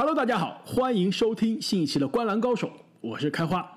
[0.00, 2.68] Hello，大家好，欢迎收听新一期的《观篮高手》，
[3.00, 3.68] 我是开花。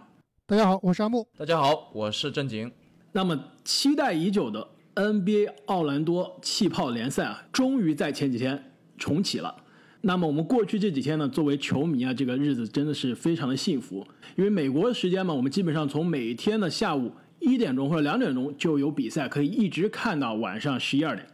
[0.46, 1.28] 大家好，我是阿木。
[1.36, 2.72] 大家好，我是正经。
[3.12, 9.64] 那么期待已久的 NBA 奥兰多气泡联赛啊，终于在前几天重启了。
[10.02, 21.28] 那么我们过去这几天呢，作为球迷啊，这个日子真的是非常的幸福，因为美国的时间嘛，我们基本上从每天的下午一点钟或者两点钟就有比赛，可以一直看到晚上十一二点，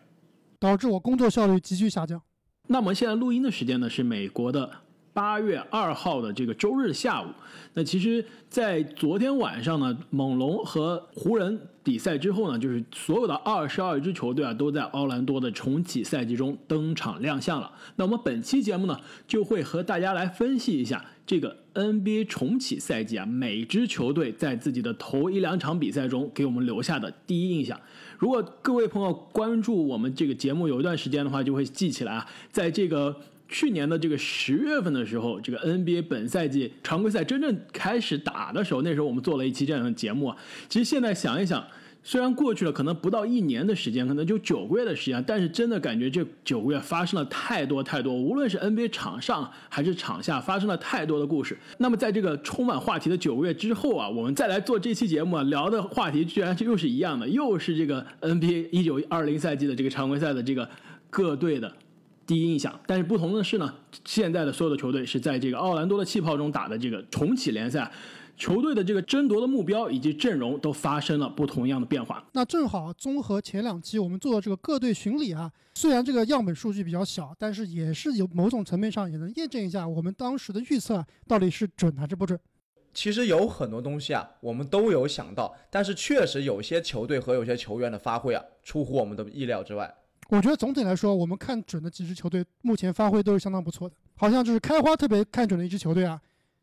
[0.57, 2.21] 导致我工作效率急剧下降。
[2.67, 4.69] 那么现在录音的时间呢是美国的
[5.13, 7.27] 八月二号的这个周日下午。
[7.73, 17.71] 那其实，在昨天晚上呢，猛龙和湖人比赛之后呢，就是所有的二十二支球队啊，都在奥兰多的重启赛季中登场亮相了。
[17.95, 27.79] 那我们本期节目呢，就会和大家来分析一下这个 NBA 重启赛季啊，每支球队在自己的头一两场比赛中给我们留下的第一印象。
[28.17, 33.15] 如果各位朋友关注我们这个节目有一段时间的话，就会记起来啊，在这个
[33.47, 40.37] 去年的这个十月份的时候，这个 NBA 本赛季常规赛真正开始打的时候，那时候我们做了一期这样的节目啊。
[40.67, 41.65] 其实现在想一想，
[42.03, 51.57] 虽然过去了可能不到一年的时间，可能就九个月的时间，但是真的感觉这九个月发生了太多太多，无论是 NBA 场上还是场下，发生了太多的故事。
[51.77, 60.69] 那么在这个充满话题的九个月之后啊，我们再来做这期节目啊，聊的话题居然又是一样的，又是这个 NBA 一九二零赛季的这个常规赛的这个
[61.09, 61.71] 各队的。
[62.25, 63.73] 第一印象，但是不同的是呢，
[64.03, 67.89] 现在的所有的球队是在这个奥兰多的气泡中打的这个重启联赛，
[68.37, 72.23] 球队的这个争夺的目标以及阵容都发生了不同样的变化。
[72.33, 82.39] 那正好综合前两期我们做的这个各队巡礼啊，虽然这个样本数据比较小，但是也是有某种层面上也能验证一下我们当时的预测到底是准还是不准。
[82.93, 89.91] 其实有很多东西啊，我们都有想到，但是确实有些球队和有些球员的发挥啊，出乎我们的意料之外。
[90.29, 93.95] 我觉得总体来说，我们看准的几支球队目前发挥都是相当不错的。
[94.15, 96.19] 好像就是开花特别看准的一支球队啊，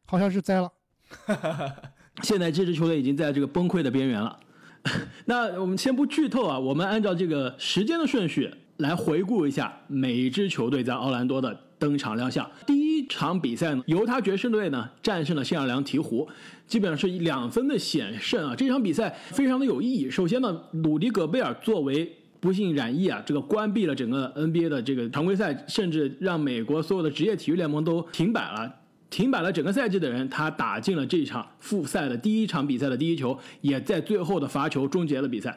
[0.06, 0.70] 好像是栽了。
[2.22, 4.38] 现在这支球队已经在这个崩溃的边缘了。
[5.26, 12.48] 那我们先不剧透啊，我们按照这个时间的顺序来回顾一下每一支球队在奥兰多的登场亮相。
[12.66, 16.28] 第一场比赛呢，犹他爵士队呢战胜了新奥尔良鹈鹕，
[16.66, 18.54] 基本上是两分的险胜啊。
[18.54, 20.10] 这场比赛非常的有意义。
[20.10, 28.70] 首先呢，鲁迪·戈贝尔作为不幸染疫啊，这个关闭了整个 NBA 的这个常规赛，甚至让美国所有的职业体育联盟都停摆了，
[29.14, 35.56] 停摆了整个赛季的人，他打进了这场复赛的第一场比赛的第一球，也在最后的罚球终结了比赛。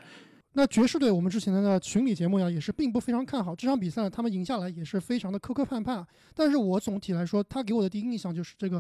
[0.53, 6.05] 那爵士队，我们之前的群里节目呀，也是并不非常看好这场比赛，他们赢下来也是非常的磕磕绊绊。
[6.35, 8.79] 但是我总体来说，他给我的第一印象就是这个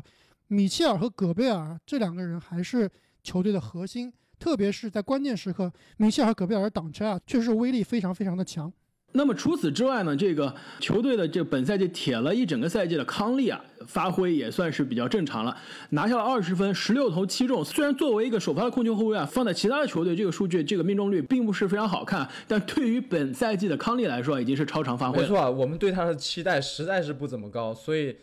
[0.49, 2.87] 米切尔和戈贝尔这两个人还是
[3.23, 4.13] 球队的核心。
[4.37, 8.71] 特别是在关键时刻，米切尔和戈贝尔挡拆啊，确实威力非常非常的强。
[9.13, 15.57] 那么除此之外呢，这个球队的这本赛季铁了一整个赛季的康利啊，发挥也算是比较正常了，
[15.89, 17.65] 拿下了二十分，十六投七中。
[17.65, 25.21] 虽然作为一个首发的控球后卫啊，放在其他的球队，这个数据这个命中率并不是非常好看，但对于本赛季的康利来说，已经是超常发挥。
[25.21, 28.15] 没错，啊我们对他的期待实在是不怎么高，所以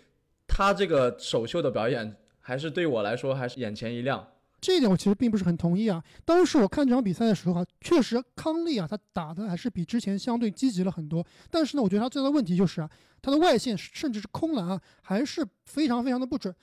[0.47, 4.25] 他这个首秀的表演，还是对我来说还是眼前一亮。
[4.65, 6.03] 这一点我其实并不是很同意啊。
[6.25, 11.23] 当时我看这场比赛的时候啊，确实康利啊，他打的还是比之前相对积极了很多。
[11.51, 12.89] 但是呢，我觉得他最大的问题就是啊，
[13.21, 16.55] 他的外线甚至是空篮啊，还是非常非常的不准。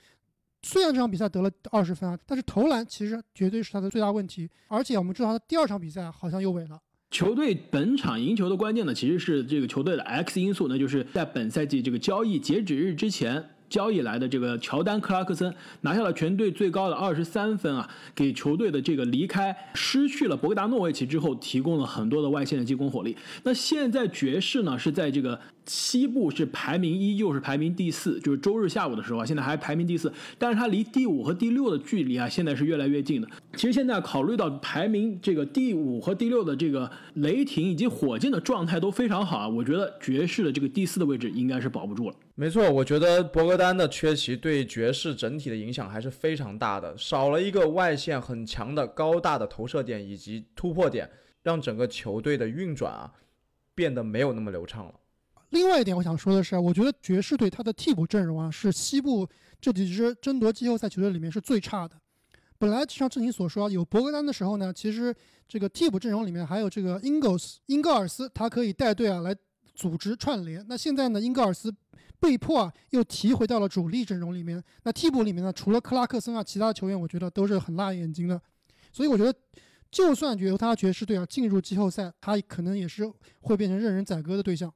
[0.64, 4.50] 虽然这场比赛得了二十分啊，但是投篮其实绝对是他的最大问题。
[4.66, 6.80] 而且我们知道他第二场比赛好像又萎了。
[7.12, 13.50] 球队本场赢球的关键呢，其实是这个球队的 X 因素，那就是在本赛季这个交易截止日之前。
[13.72, 23.16] 交易来的这个乔丹·克拉克森拿下了全队最高的二十三分啊，给球队的这个离开失去了博格达诺维奇之后，提供了很多的外线的进攻火力。
[23.44, 33.28] 那现在爵士呢是在这个西部是排名依旧是排名第四，就是周日下午的时候啊，现在还排名第四，但是它离第五和第六的距离啊，现在是越来越近的。
[33.54, 42.16] 其实现在考虑到排名这个第五和第六的这个雷霆以及火箭的状态都非常好啊，我觉得爵士的这个第四的位置应该是保不住了。
[42.34, 51.08] 没错，我觉得博格丹的缺席对爵士整体的影响还是非常大的，少了一个外线很强的高大的投射点以及突破点，
[51.42, 53.12] 让整个球队的运转啊
[53.74, 54.94] 变得没有那么流畅了。
[55.50, 59.28] 另外一点，我想说的是，我觉得爵士队他的替补阵容啊是西部
[59.60, 61.94] 这几支争夺季后赛球队里面是最差的。
[62.56, 65.14] 本来就像正经所说，有博格丹的时候呢，其实
[65.46, 69.36] 这个替补阵容里面还有这个英格斯英格尔斯，他可以带队啊来
[69.74, 70.64] 组织串联。
[70.66, 71.70] 那现在呢，英格尔斯。
[72.22, 74.62] 被迫啊，又提回到了主力阵容里面。
[74.84, 78.40] 那替补里面呢，除了克拉克森啊，其他球员我觉得都是很辣眼睛的。
[78.92, 79.34] 所以我觉得，
[79.90, 83.10] 就算犹他爵士队啊进入季后赛，他可能也是
[83.40, 84.72] 会变成任人宰割的对象。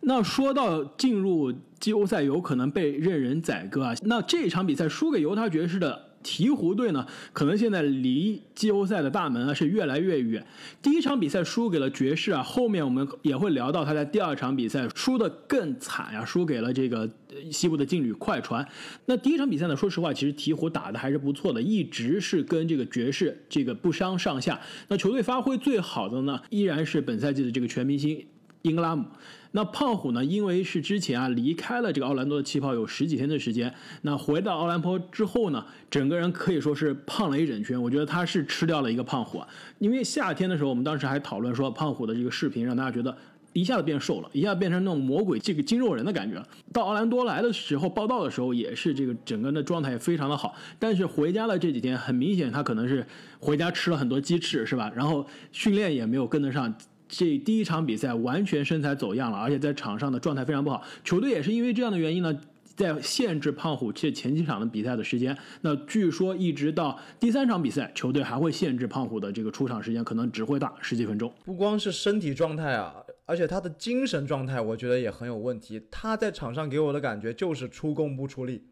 [0.00, 1.50] 那说到进入
[1.80, 6.07] 季后赛有可能被任人宰割啊，那这场比赛输给犹他爵士的。
[6.22, 10.44] 鹈鹕队呢，可能现在离季后赛的大门啊是越来越远。
[10.82, 17.08] 第一场比赛输给了爵士啊，后面我们也会聊到他在第二场比赛输的更惨呀，输给了这个
[17.50, 18.66] 西部的劲旅快船。
[19.06, 24.60] 那第一场比赛呢，说实话，其实鹈鹕打的还是不错的，一直是跟这个爵士这个不相上下。
[24.88, 28.26] 那球队发挥最好的呢，依然是本赛季的这个全明星
[28.62, 29.04] 英格拉姆。
[29.52, 30.22] 那胖虎呢？
[30.22, 33.72] 因为是之前啊离开了这个奥兰多的气泡有十几天的时间，
[34.02, 37.80] 那回到奥兰坡之后呢，整个人可以说是胖了一整圈。
[37.80, 39.48] 我觉得他是吃掉了一个胖虎啊。
[39.78, 43.16] 因为夏天的时候，我们当时还讨论说胖虎的这个视频，让大家觉得
[43.54, 46.40] 一下子变瘦了，一下变成那种魔鬼这个筋肉人的感觉。
[46.70, 50.54] 到奥兰多来的时候报道的时候，也是这个整个人的状态非常的好。
[50.78, 53.04] 但是回家了这几天，很明显他可能是
[53.40, 54.92] 回家吃了很多鸡翅，是吧？
[54.94, 56.72] 然后训练也没有跟得上。
[57.08, 60.82] 这第一场比赛完全身材走样了，而且在场上的状态非常不好。
[61.02, 62.38] 球队也是因为这样的原因呢，
[62.76, 65.36] 在限制胖虎这前几场的比赛的时间。
[65.62, 71.32] 那据说一直到第三场比赛，球队还会限制胖虎的这个出场时间，可能只会打十几分钟。
[71.44, 72.94] 不光是身体状态啊，
[73.24, 75.82] 而且他的精神状态，我觉得也很有问题。
[75.90, 78.62] 他在场上给我的感觉就是出工不出力。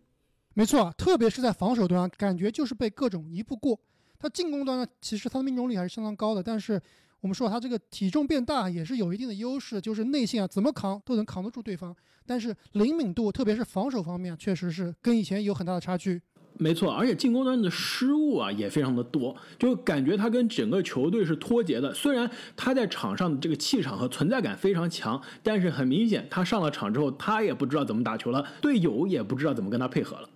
[0.52, 3.80] 没错，特别是在防守端，感觉就是被各种一步过。
[4.18, 6.80] 他进攻端呢，其实他的命中率还是相当高的，但是。
[7.20, 11.94] 我们说他这个体重变大也是有一定的优势，就是内线啊怎么扛都能扛得住对方，
[12.26, 16.20] 但是灵敏度特别是防守方面确实是跟以前有很大的差距。
[16.58, 21.92] 没错，而且进攻端的失误啊也非常的多，就感觉他跟整个球队是脱节的。
[21.92, 30.30] 虽然他在场上的这个气场和存在感非常强，但是很明显他上了场之后他也不知道怎么打球了，队友也不知道怎么跟他配合了。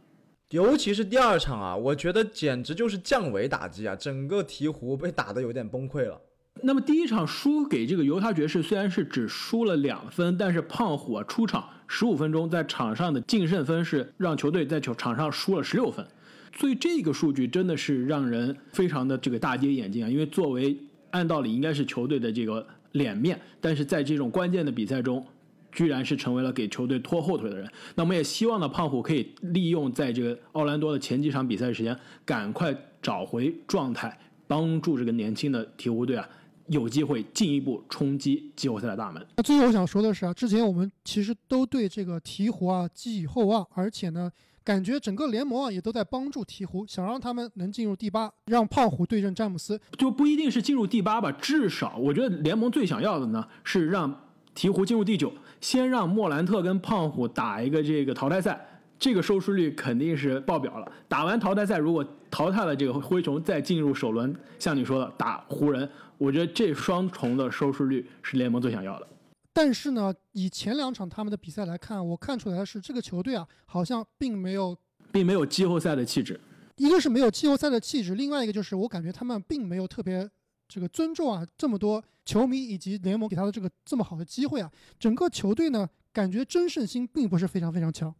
[0.51, 6.21] 尤其是第二场啊，我觉得简直就是降维打击啊，整个鹈鹕被打得有点崩溃了。
[6.63, 16.07] 那么第一场输给这个犹他爵士，虽然是只输了两分，但是胖虎啊出场十五分钟，在场上的净胜分是让球队在球场上输了十六分，
[16.55, 20.09] 所以这个数据真的是让人非常的这个大跌眼镜啊！
[20.09, 20.77] 因为作为
[21.13, 25.25] 按道理应该是球队的这个脸面，但是在这种关键的比赛中，
[25.73, 27.67] 居然是成为了给球队拖后腿的人。
[27.95, 31.97] 那我们也希望呢，胖虎可以利用在这个奥兰多的前几场比赛时间，
[32.27, 36.29] 赶快找回状态，帮助这个年轻的鹈鹕队啊。
[36.71, 39.25] 有机会进一步冲击季后赛的大门。
[39.37, 44.31] 那最后我想说的是啊，之前我们其实都对这个鹈鹕啊寄予厚望，而且呢，
[44.63, 54.09] 感觉整个联盟啊也都在帮助鹈鹕，想让他们能进入第八，让胖虎对阵詹姆斯，就不一定是进入第八吧，至少我觉得联盟最想要的呢是让
[54.55, 60.93] 鹈鹕进入第九，先让莫兰特跟胖虎打一个这个淘汰赛，这个收视率肯定是爆表了。
[61.09, 65.89] 打完淘汰赛，如果淘汰了这个灰熊，再进入首轮，像你说的打湖人。
[66.19, 69.09] 我觉得这双重的收视率是联盟最想要的。
[69.55, 74.77] 但是呢，以前两场他们的比赛来看，我看出来的是这个球队啊，好像并没有，
[75.11, 76.39] 并没有季后赛的气质。
[76.77, 80.29] 一个是没有季后赛的气质，另外一个就是我感觉他们并没有特别
[80.69, 84.71] 这个尊重啊这么多球迷以及联盟给他的这个这么好的机会啊。
[84.99, 88.15] 整个球队呢，感觉争胜心并不是非常非常强。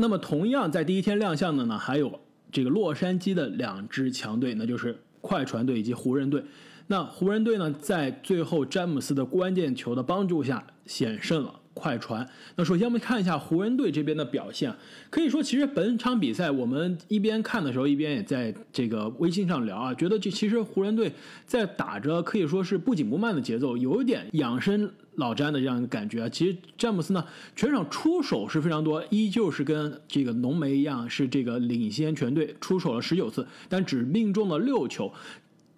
[0.00, 2.18] 那么同样在第一天亮相的呢，还有
[2.50, 6.42] 这个洛杉矶的两支强队，那就是快船队以及湖人队。
[6.86, 12.28] 那湖人队呢，在最后詹姆斯的关键球的帮助下险胜了快船。
[12.56, 14.72] 那首先我们看一下湖人队这边的表现，
[15.08, 21.10] 可以说其实本场比赛我们一边看的时候，一边也在这个微信上聊啊，觉得这其实湖人队
[21.46, 26.28] 在打着可以说是不紧不慢的节奏，有一点养生老詹的这样一个感觉啊。
[26.28, 27.24] 其实詹姆斯呢，
[27.56, 35.10] 全场出手是非常多，依旧是跟这个浓眉一样，是这个领先全队出手了十九次，但只命中了六球。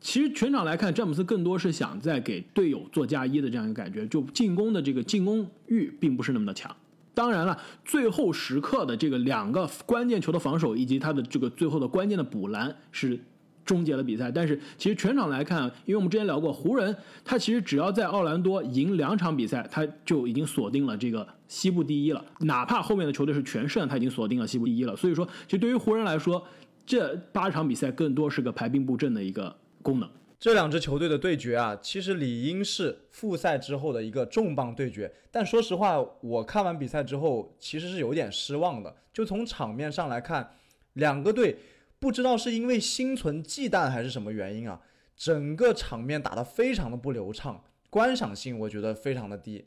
[0.03, 6.75] 其实全场来看，詹姆斯更多是想在给队友做加一的这样一个感觉，就进攻的这个进攻欲并不是那么的强。
[7.15, 13.17] 当然了，最后时刻的这个两个关键球的防守，以及他的这个最后的关键的补篮是
[13.65, 14.29] 终结了比赛。
[14.29, 22.25] 但是其实全场来看，因为我们之前聊过，湖人他其实只要在奥兰多赢两场比赛，他就已经锁定了这个西部第一了。
[22.41, 24.97] 哪怕后面的球队是全胜，他已经锁定了西部第一了。
[24.97, 26.45] 所以说，其实对于湖人来说，
[26.85, 29.55] 这八场比赛更多是个排兵布阵的一个。
[29.83, 35.13] 功能，这两支球队的对决啊，其实理应是复赛之后的一个重磅对决。
[35.31, 38.95] 但说实话，我看完比赛之后，其实是有点失望的。
[39.13, 40.55] 就从场面上来看，
[40.95, 41.59] 两个队
[41.99, 44.81] 不知道是因为心存忌惮还是什么原因啊，
[45.17, 49.65] 整个场面打得非常的不流畅，观赏性我觉得非常的低。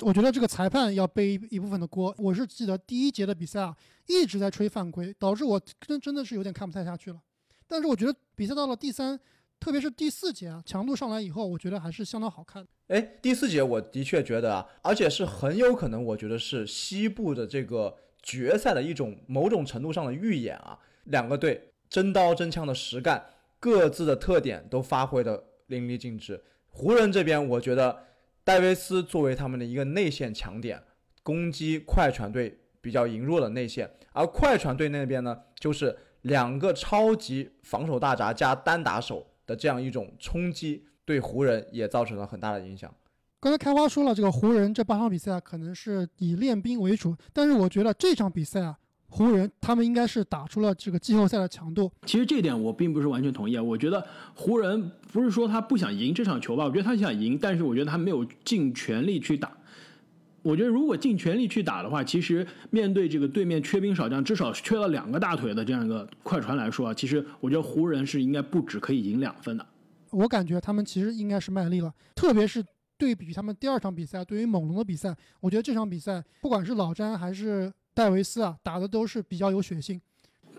[0.00, 2.12] 我觉得这个裁判要背一部分的锅。
[2.18, 3.76] 我是记得第一节的比赛啊，
[4.08, 7.20] 一直在吹犯规，导致我真真的是有点看不太下去了。
[7.66, 9.18] 但是我觉得比赛到了第三
[9.58, 12.66] 特别是第四节啊，强度上来以后，我觉得还是相当好看。
[12.88, 20.78] 哎，第四节我的确觉得啊，而且是很有可能，我觉得是西部的这个决赛的一种某种程度上的预演啊。
[21.04, 23.24] 两个队真刀真枪的实干，
[23.58, 26.42] 各自的特点都发挥的淋漓尽致。
[26.68, 28.04] 湖人这边，我觉得
[28.42, 30.82] 戴维斯作为他们的一个内线强点，
[31.22, 40.84] 攻击快船队比较羸弱的内线，而快船队那边呢，就是两个超级防守大闸加单打手的这样一种冲击。
[41.06, 42.90] 对湖人也造成了很大的影响。
[43.38, 48.74] 刚才开花说了，这个湖人这八场比赛啊，可能是以练兵为主，但是我觉得这场比赛啊，
[49.08, 51.92] 湖人他们应该是打出了这个季后赛的强度。
[52.06, 54.02] 其实这点我并不是完全同意啊，我觉得
[54.34, 59.54] 湖人不是说他不想赢这场球吧，我觉得他想赢，但是我觉得他没有尽全力去打。
[60.44, 69.66] 我觉得如果尽全力去打的话，其实面对这个对面缺兵少将，至少缺了两个大腿的这样一个快船来说啊，其实我觉得湖人是应该不止可以赢两分的。
[70.10, 72.62] 我感觉他们其实应该是卖力了，特别是
[72.98, 79.98] 对比他们第二场比赛，对于猛龙的比赛，我觉得这场比赛不管是老詹还是戴维斯啊，打的都是比较有血性。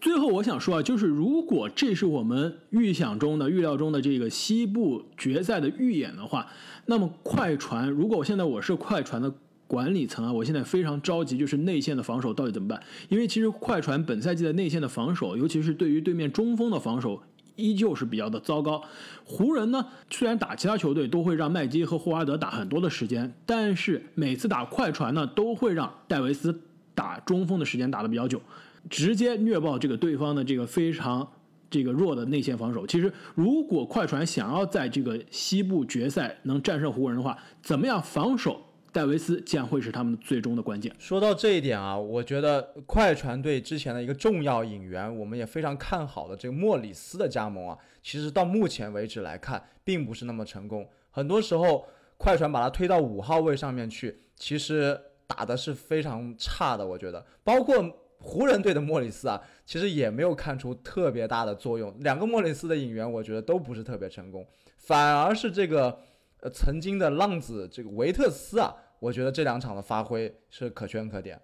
[0.01, 6.47] 最后我想说啊，就是如果这是我们预想中的、预料中的这个西部决赛的预演的话，
[6.87, 9.33] 那么快船，如果我现在我是快船的
[9.67, 12.81] 管理层啊，我现在非常着急，就是内线的防守到底怎么办？
[13.09, 17.21] 因为其实快船本赛季的内线的防守，尤其是对于对面中锋的防守。
[17.57, 18.83] 依旧是比较的糟糕。
[19.23, 26.59] 湖人呢，虽然打其他球队都会让麦基和霍华德打很多的时间，但是每次打快船呢，都会让戴维斯
[26.93, 28.41] 打中锋的时间打的比较久，
[28.89, 31.25] 直接虐爆这个对方的这个非常
[31.69, 32.85] 这个弱的内线防守。
[32.85, 38.64] 其实，如果快船想要在这个西部决赛能战胜湖人的话，怎么样防守？
[38.95, 40.89] 戴维斯将会是他们最终的关键。
[40.97, 50.87] 说到这一点啊，我觉得快船队之前的一个重要引援，我们也非常看好的这个莫里斯的加盟啊，其实到目前为止来看，并不是那么成功。
[51.11, 51.85] 很多时候，
[52.17, 54.97] 快船把他推到五号位上面去，其实
[55.27, 56.87] 打的是非常差的。
[56.87, 57.83] 我觉得，包括
[58.19, 61.93] 湖人队的莫里斯啊，其实也没有看出特别大的作用。
[61.99, 64.47] 两个莫里斯的引援，我觉得都不是特别成功，
[64.77, 65.99] 反而是这个
[66.39, 68.73] 呃曾经的浪子这个维特斯啊。
[69.05, 71.39] 我觉得这两场的发挥是可圈可点。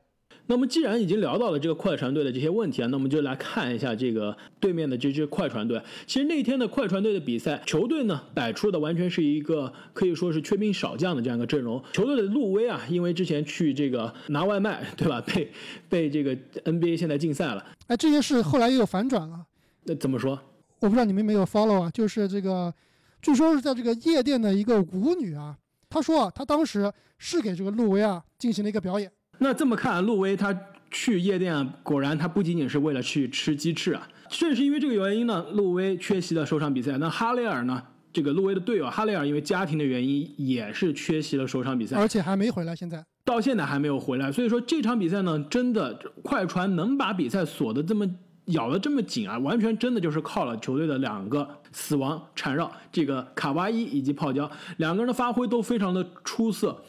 [0.48, 5.80] 那么，既然已经聊到了这个快船队的这些问题啊，那我们就来看一下这个对面的这支快船队。
[6.08, 11.82] 其实那天的快船队的比赛，球队呢摆出的完全是一个可以说是缺兵少将的这样一个阵容。
[11.94, 15.22] 球队的路威啊，因为之前去这个拿外卖，对吧？
[15.22, 15.52] 被
[15.88, 17.64] 被这个 NBA 现在禁赛了。
[17.86, 19.46] 哎，这件事后来又有反转了。
[19.84, 20.32] 那怎么说？
[20.80, 22.74] 我不知道你们没有 follow 啊，就是这个，
[23.22, 25.56] 据说是在这个夜店的一个舞女啊。
[25.92, 29.12] 他说啊，他当时是给这个路威啊进行了一个表演。
[29.40, 30.58] 那这么看，路威他
[30.90, 34.08] 去夜店，果然他不仅仅是为了去吃鸡翅啊。
[34.30, 36.98] 正是因为这个原因呢，路威缺席了首场比赛。
[36.98, 37.84] 那哈雷尔呢，
[38.14, 42.74] 这个路威的队友哈雷尔因为家庭的原因也是缺席了首场比赛，而且还没回来。
[42.74, 44.32] 现在到现在还没有回来。
[44.32, 45.94] 所以说这场比赛呢，真的
[46.24, 48.10] 快船能把比赛锁得这么。
[48.46, 56.84] 咬得这么紧啊，完全真的就是靠了球队的两个死亡缠绕，这个卡哇伊以及泡椒两个人的发挥都非常的出色。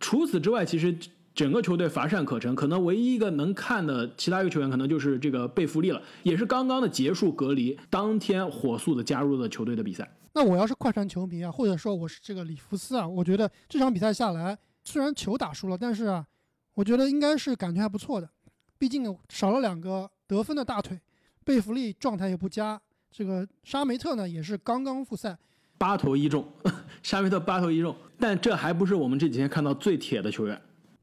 [0.00, 0.94] 除此之外，其实
[1.34, 10.10] 整个球队乏善可陈，可能唯一一个能看的其他一个球员，可能就是这个贝弗利了，也是刚刚的结束隔离，当天火速的加入了球队的比赛。
[10.34, 16.26] 那我要是快船球迷啊，或者说我是这个里弗斯啊，我觉得这场比赛下来，虽然球打输了，但是啊，
[16.74, 18.28] 我觉得应该是感觉还不错的，
[18.76, 20.10] 毕竟少了两个。
[20.26, 21.00] 得分的大腿，
[21.44, 22.80] 贝弗利状态也不佳。
[23.10, 25.36] 这个沙梅特呢，也是刚刚复赛，
[25.78, 26.46] 八投一中。
[27.02, 30.60] 沙梅特八投一中，但这还不是我们这几天看到最铁的球员。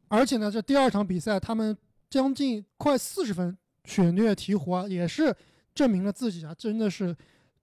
[0.10, 1.76] 而且呢，这第二场比赛，他们
[2.10, 5.36] 将近快四十分血虐鹈鹕啊，也是
[5.74, 7.16] 证明了自己啊，真的是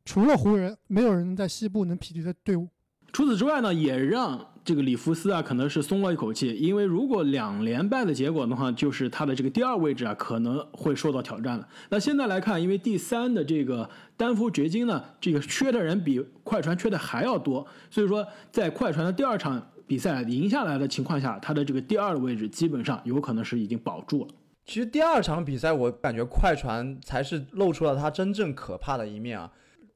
[0.04, 2.66] 除了湖人，没有人在西部能匹敌的队伍。
[3.12, 4.46] 除此之外呢，也让。
[4.62, 11.66] 这个里弗斯啊，可能是松了一口气，因为如果两连败的结果的话，就是他的这个第二位置啊，可能会受到挑战了。
[11.88, 13.88] 那现在来看，因为第三的这个
[14.18, 24.28] 丹佛掘金呢，这个缺的人比快船缺的还要多，所以说在快船的第二场比赛赢下来的情况下，他的这个第二的位置基本上有可能是已经保住了。
[24.66, 29.50] 其实第二场比赛，我感觉快船才是露出了他真正可怕的一面啊。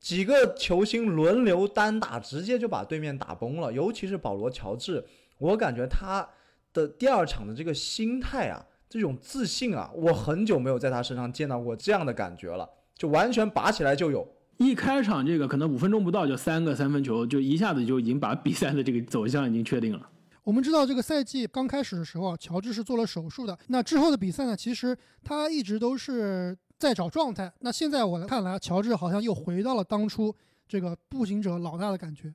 [0.05, 3.73] 几个球星轮流单打，直接就把对面打崩了。
[3.73, 5.03] 尤其是保罗·乔治，
[5.39, 6.29] 我感觉他
[6.75, 12.69] 的第二场的这个心态啊，这种自信啊，我很久没有在他身上见到过这样的感觉了，
[12.99, 14.29] 就完全拔起来就有。
[14.59, 20.07] 一开场这个可能五分钟不到就三个三分球，就一下子就已经把比赛的这个走向已经确定了。
[20.43, 23.59] 我们知道这个赛季刚开始的时候啊，乔治是做了手术的。
[23.69, 26.55] 那之后的比赛呢，其实他一直都是。
[26.85, 27.51] 在找状态。
[27.61, 30.35] 那现在我来看来，乔治好像又回到了当初
[30.69, 32.33] 这个步行者老大的感觉。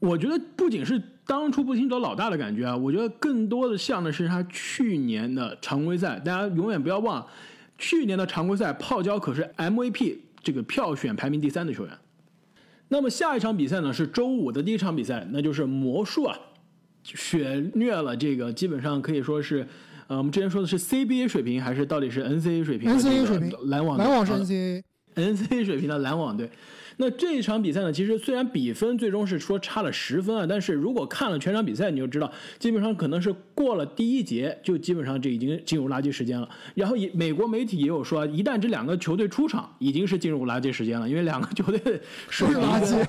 [0.00, 6.18] 我觉得不仅是当初步行者老大的感觉啊，我觉得更多的像的是他去年的常规赛。
[6.18, 7.24] 大家永远不要忘，
[7.78, 11.96] 去年的常规赛泡椒可是 MVP 这个票选排名第三的球员。
[12.88, 16.36] 那么下一场比赛呢是周五的第一场比赛，那就是魔术啊，
[17.04, 19.66] 血虐了这个基本上可以说是，
[20.12, 24.82] 呃，我们之前说的是 CBA 水平还是到底是 NCAA 水平？NCAA 水平，篮网篮网是啊 NCAA。
[25.14, 26.50] NCAA 水平的篮网队。
[26.96, 36.48] 那这一场比赛呢，其实虽然比分最终是说差了十分啊，但是如果看了全场比赛，你就知道，基本上可能是过了第一节，就基本上这已经进入垃圾时间了。
[36.74, 43.06] 然后也美国媒体也有说，一旦这两个球队出场，已经是进入垃圾时间了，因为两个球队 水平垃圾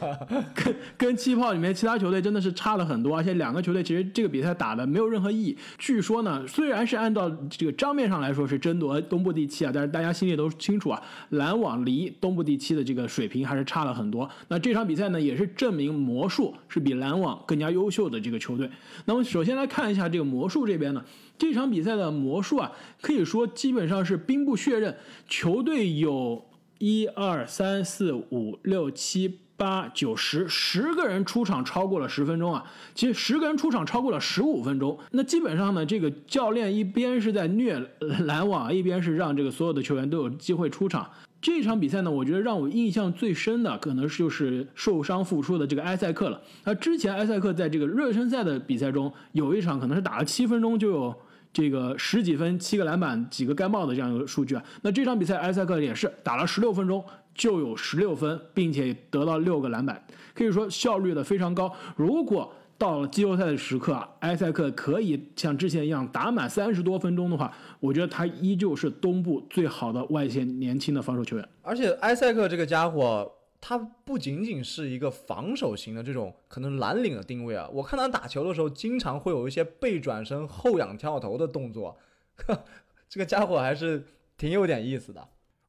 [0.54, 5.58] 跟跟跟气泡里面其他球队真的是差了很多，而且两个球队其实这个比赛打的没有任何意义。
[5.78, 14.30] 据说呢，虽然是按照这个账面上来说是争夺东部第七啊，但是大家心里都清楚啊，篮网离东部第七的这个水平还是差差了很多。
[14.48, 18.70] 那这场比赛呢，也是证明魔术是比篮网更加优秀的这个球队。
[19.04, 21.04] 那么首先来看一下这个魔术这边呢，
[21.38, 22.72] 这场比赛的魔术啊，
[23.02, 24.96] 可以说基本上是兵不血刃，
[25.28, 26.46] 球队有
[26.80, 29.40] 一二三四五六七。
[29.56, 37.80] 八九十十个人出场超过了十分钟啊，其实十个人出场超过了十五分钟，那基本上呢，这个教练一边是在虐
[38.26, 41.08] 篮网，一边是让这个所有的球员都有机会出场。
[41.44, 46.42] 这场比赛呢，我觉得让我印象最深的可能就是受伤复出的这个埃塞克了。
[46.64, 51.14] 那之前埃塞克在这个热身赛的比赛中，有一场可能是打了七分钟就有
[51.52, 54.64] 这个十几分、七个篮板、几个盖帽的这样一个数据啊。
[54.84, 57.04] 那这场比赛埃塞克也是打了十六分钟
[57.36, 60.02] 就有十六分，并且得到六个篮板，
[60.34, 61.70] 可以说效率的非常高。
[61.98, 71.50] 如果到了季后赛的时刻啊，埃塞克可以像之前一样打满三十多分钟的话，我觉得他依旧是东部最好的外线年轻的防守球员。
[71.62, 81.98] 而且埃塞克这个家伙，他不仅仅是一个防守型的这种可能蓝领的定位啊，我看他打球的时候，经常会有一些背转身、后仰跳投的动作，
[82.36, 82.66] 呵
[83.08, 85.26] 这个家伙还是挺有点意思的。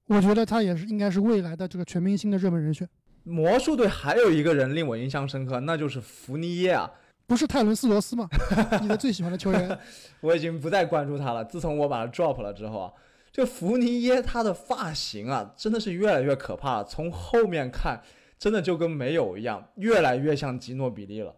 [0.08, 2.88] 我觉得他也是应该是未来的这个全明星的热门人选，
[3.22, 6.90] 魔术队还有一个人令我印象深刻，那就是福尼耶啊。
[7.26, 8.28] 不是泰伦斯罗斯吗？
[8.82, 9.78] 你的最喜欢的球员。
[10.20, 11.44] 我已经不再关注他了。
[11.44, 12.92] 自从我把他 drop 了之后啊，
[13.32, 16.84] 这福尼耶他的发型啊，真的是越来越可怕了。
[16.84, 18.00] 从后面看，
[18.38, 21.34] 真的就跟没有一样，越来越像吉诺比利了。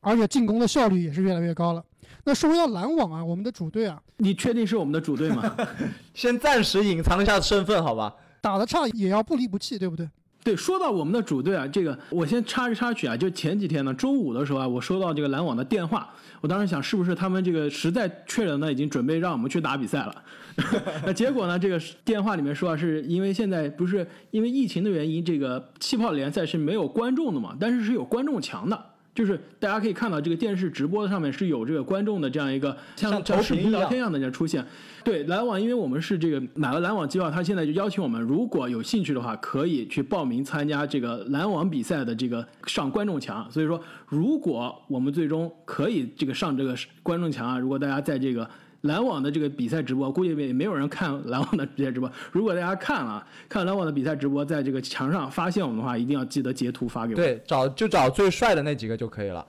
[0.00, 1.84] 而且进攻的效率也是越来越高了。
[2.24, 5.56] 那说回到篮网啊，我们的主队啊，你确定是我们的主队吗？
[6.14, 8.14] 先暂时隐藏一下身份，好吧？
[8.40, 10.08] 打得差也要不离不弃，对不对？
[10.44, 16.08] 对，说到我们的主队啊，这个我先插一插曲啊，就前几天呢，周五的时候啊，我收到这个篮网的电话，
[16.40, 20.22] 我当时想是不是他们这个实在确认呢，已经准备让我们去打比赛了。
[21.06, 28.91] 那结果呢，这个电话里面说啊，是因为现在不是因为疫情的原因，这个气泡联赛是没有观众的嘛，但是是有观众墙的。
[29.14, 34.64] 就是大家可以看到，这个电视直播上面是有这个观众的这样一个像像视频聊天一样的这样出现。
[35.04, 43.46] 对篮网，因为我们是这个买了篮网机票，他现在就邀请我们，如果有兴趣的话，可以去报名参加这个篮网比赛的这个上观众墙。
[43.50, 48.48] 所以说，如果我们最终可以这个上这个观众墙啊，如果大家在这个
[48.82, 52.10] 篮网的这个比赛直播，估计也没有人看篮网的比赛直播。
[52.30, 57.16] 如果大家看了看篮网的比赛直播，在这个墙上发现我们的话，一定要记得截图发给我。
[57.16, 59.46] 对，找就找最帅的那几个就可以了。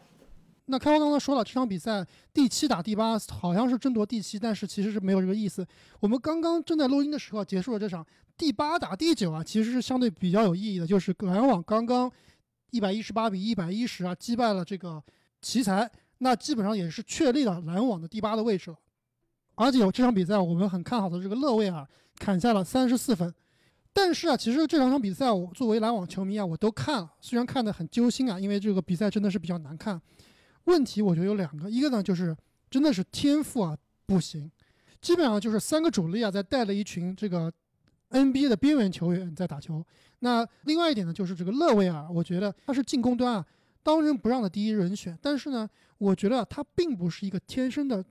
[0.66, 5.66] 那开花刚刚说了，这场比赛第七打第八，好像是争夺第七，但是其实是没有这个意思。
[6.00, 8.06] 我们刚刚正在录音的时候结束了这场
[8.38, 12.10] 第八打第九啊，其实是相对比较有意义的，就是篮网刚刚
[12.70, 15.04] 一百一十八比一百一十啊击败了这个
[15.42, 18.78] 奇才，那基本上也是确立了篮网的第八的位置了。
[19.56, 21.88] 而且这场比赛我们很看好的这个勒维尔
[22.18, 23.34] 砍下了三十四分，
[23.92, 30.02] 但是啊，其实这两场比赛我作为篮网球迷啊，我都看了，虽然看得很揪心啊，因为这个比赛真的是比较难看。
[30.66, 32.36] 问题我觉得有两个，一个呢就是
[32.70, 34.50] 真的是天赋啊不行，
[35.02, 37.52] 基本上就是三个主力啊在带了一群这个
[38.10, 39.86] NBA 的边缘球员在打球。
[40.20, 43.46] 那另外一点呢，就是这个勒维尔，我觉得他是进攻端啊
[43.84, 48.04] 当仁不让的第一人选，但是呢，我觉得他并不是一个天生的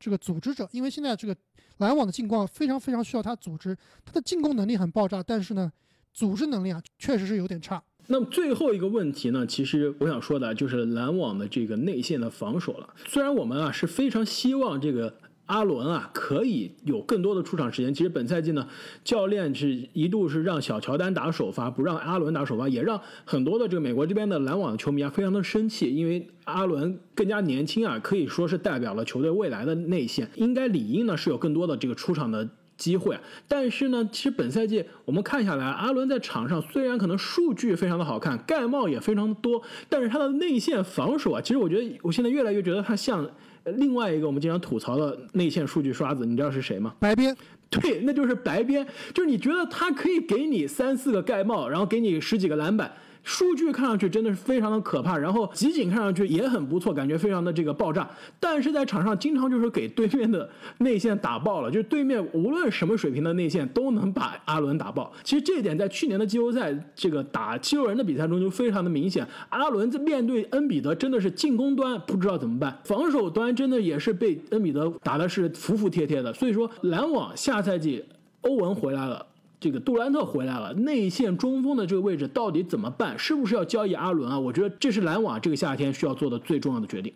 [0.00, 1.36] 这个组织者，因为现在这个
[1.76, 5.70] 篮网的进攻啊非常非常需要他组织，他的进攻能力很爆炸，但是呢，
[6.14, 7.80] 组织能力啊确实是有点差。
[8.06, 12.94] 那么最后一个问题呢，其实我想说的就是篮网的这个内线的防守了。
[13.06, 15.14] 虽然我们啊是非常希望这个
[15.50, 18.68] 阿伦啊可以有更多的出场时间，其实本赛季呢，
[19.02, 32.48] 教练是一度是让小乔丹打首发，不让阿伦打首发，也让很多的这个美国这边的篮网的球迷啊非常的生气，因为阿伦更加年轻啊，可以说是代表了球队未来的内线，应该理应呢是有更多的这个出场的。
[32.80, 33.14] 机会。
[33.46, 39.60] 但是呢，其实本赛季我们看下来，阿伦在场上虽然可能数据非常的好看，盖帽也非常的多，
[39.90, 43.28] 但是他的内线防守啊，其实我觉得我现在越来越觉得他像
[43.64, 46.94] 另外一个我们经常吐槽的内线数据刷子，你知道是谁吗？
[46.98, 47.36] 白边。
[47.70, 52.92] 对，那就是白边，就是你觉得他可以给你三四个盖帽，然后给你十几个篮板。
[53.22, 65.12] 数据看上去真的是非常的可怕，然后集锦看上去也很不错，感觉非常的这个爆炸，但是在场上经常就是给对面的内线打爆了，就是对面无论什么水平的内线都能把阿伦打爆。
[65.22, 76.32] 其实这一点在去年的季后赛这个打七六人的比赛中就非常的明显，阿伦在面对恩比德真的是进攻端不知道怎么办，防守端真的也是被恩比德打的是服服帖帖的。
[76.32, 78.04] 所以说篮网下赛季
[78.42, 79.26] 欧文回来了。
[79.60, 83.16] 这个杜兰特回来了，内线中锋的这个位置到底怎么办？
[83.18, 84.38] 是不是要交易阿伦啊？
[84.38, 87.12] 我觉得这是篮网这个夏天需要做的最重要的决定。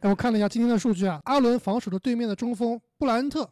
[0.00, 3.48] 哎，我看了一下今天的数据啊，阿伦防守的对面的中锋布莱恩特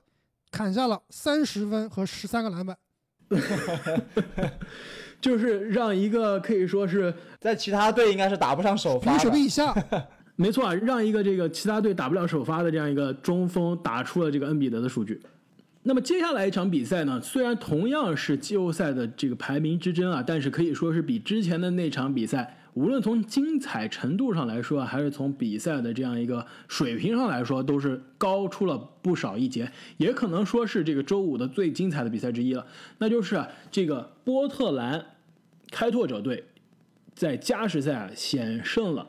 [0.50, 2.76] 砍下了三十分和十三个篮板，
[5.20, 9.72] 就是让一个可以说是在其他队应该是打不上首发，手臂以下，
[10.34, 15.22] 没错啊，让一个这个其他队打不了首发的这样一个中锋打出了这个恩比德的数据。
[15.84, 32.64] 那么接下来一场比赛呢，虽然同样是季后赛的这个排名之争啊，但是可以说是比之前的那场比赛，无论从精彩程度上来说，还是从比赛的这样一个水平上来说，都是高出了不少一截，也可能说是这个周五的最精彩的比赛之一了。
[32.98, 35.04] 那就是这个波特兰
[35.72, 36.44] 开拓者队
[37.12, 39.04] 在加时赛啊险胜了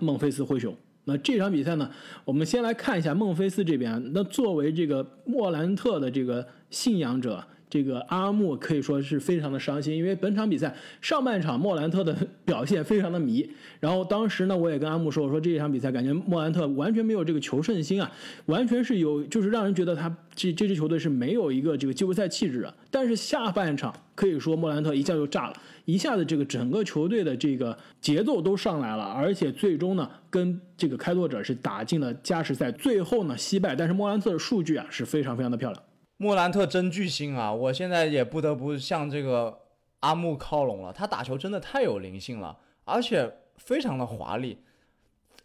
[0.00, 0.76] 孟菲斯灰熊。
[1.04, 1.90] 那这场比赛呢，
[2.24, 4.10] 我们先来看一下孟菲斯这边。
[4.14, 13.46] 那作为这个莫兰特的这个信仰者，这个阿木可以说是非常的伤心，因为本场比赛上半场莫兰特的 表现非常的迷。
[13.80, 18.10] 然后当时呢，我也跟阿木说，我说这一场比赛感觉莫兰特完全没有这个求胜心啊，
[18.46, 22.74] 完全是有就是让人觉得他这这支球队是没有一个这个季后赛气质啊。
[22.90, 25.56] 但是下半场可以说莫兰特一下就炸了。
[25.84, 33.76] 一下子，这个整个球队的这个节奏都上来了，而且最终呢，跟这个开拓者是打进了加时赛，最后呢惜败。
[33.76, 35.82] 但是莫兰特的数据啊是非常非常的漂亮。
[36.16, 37.52] 莫兰特真巨星啊！
[37.52, 39.58] 我现在也不得不向这个
[40.00, 44.58] 阿木靠拢了，他打球真的太有灵性了，而且非常的华丽，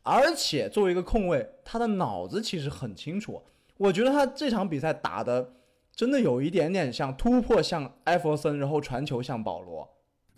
[0.03, 3.41] 而且作为一个控卫，他的脑子其实很清楚。
[3.77, 5.53] 我觉得他这场比赛打的
[5.93, 9.89] 真的有一点点像突破，像艾弗森，然后传球像保罗。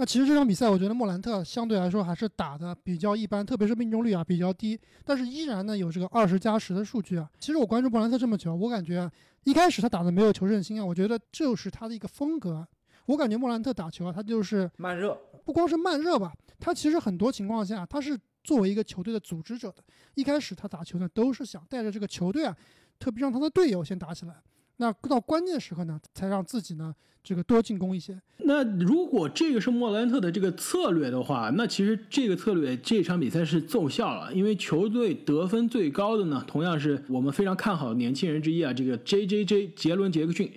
[0.01, 7.29] 那其实这场比赛，我觉得莫兰特相对来说还是打的比较一般，特别是命中率啊比较低，但是依然呢有这个二十加十的数据啊。
[7.39, 9.11] 其实我关注莫兰特这么久，我感觉啊，
[9.43, 12.67] 一开始他打的没有求胜心啊，我觉得这就是他的一个风格。
[13.05, 19.83] 我感觉莫兰特打球啊，他就是慢热，不光是慢热吧，他其实很多情况下他是作为一个球队的组织者的。
[20.15, 22.57] 一开始他打球呢，都是想带着这个球队啊，
[22.97, 24.33] 特别让他的队友先打起来。
[24.81, 26.91] 那到关键时刻呢，才让自己呢
[27.23, 28.19] 这个多进攻一些。
[28.39, 40.51] 那如果这个是莫兰特的这个策略的话，那其实这个策略这场比赛是奏效了，因为球队得分最高的呢，同样是我们非常看好的年轻人之一啊，这个 J J J 杰伦杰克逊。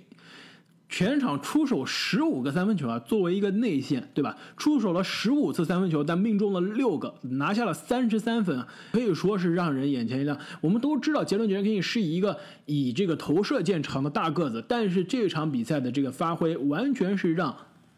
[0.87, 4.37] 全场出手十五个三分球啊，作为一个内线，对吧？
[4.55, 10.37] 出手了十五次三分球，但命中了六个，拿下了三十三分，可以说是让人眼前一亮。
[10.61, 17.55] 我们都知道杰伦杰克逊是一个以这个投射见长的大个子，但是这场比赛的这个发挥完全是让。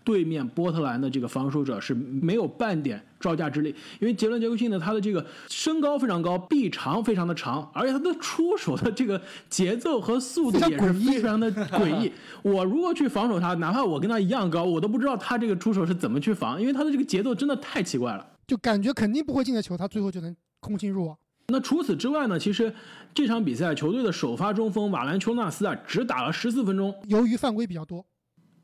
[0.07, 12.09] 对面波特兰的这个防守者是没有半点招架之力，因为杰伦杰克逊呢，他的这个身高非常高，臂长非常的长，而且他的出手的这个节奏和速度也是非常的诡异。
[12.41, 21.17] 我如果去防守他，哪怕我跟他一样高，我都不知道他这个出手是怎么去防，因为他的这个节奏真的太奇怪了，就感觉肯定不会进的球，他最后就能空心入网。
[21.49, 22.39] 那除此之外呢？
[22.39, 22.73] 其实
[23.13, 28.05] 这场比赛球队的首发中锋瓦兰丘纳斯啊，只打了十四分钟，由于犯规比较多。